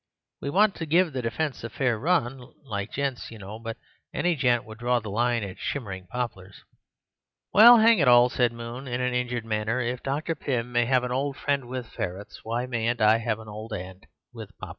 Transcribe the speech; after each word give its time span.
"We 0.41 0.49
want 0.49 0.73
to 0.77 0.87
give 0.87 1.13
the 1.13 1.21
defence 1.21 1.63
a 1.63 1.69
fair 1.69 1.99
run—like 1.99 2.91
gents, 2.93 3.29
you 3.29 3.37
know; 3.37 3.59
but 3.59 3.77
any 4.11 4.35
gent 4.35 4.65
would 4.65 4.79
draw 4.79 4.99
the 4.99 5.11
line 5.11 5.43
at 5.43 5.59
shimmering 5.59 6.07
poplars." 6.07 6.63
"Well, 7.53 7.77
hang 7.77 7.99
it 7.99 8.07
all," 8.07 8.27
said 8.27 8.51
Moon, 8.51 8.87
in 8.87 8.99
an 8.99 9.13
injured 9.13 9.45
manner, 9.45 9.79
"if 9.79 10.01
Dr. 10.01 10.33
Pym 10.33 10.71
may 10.71 10.85
have 10.85 11.03
an 11.03 11.11
old 11.11 11.37
friend 11.37 11.67
with 11.67 11.85
ferrets, 11.85 12.39
why 12.41 12.65
mayn't 12.65 12.99
I 12.99 13.19
have 13.19 13.37
an 13.37 13.47
old 13.47 13.73
aunt 13.73 14.07
with 14.33 14.49
poplars?" 14.57 14.69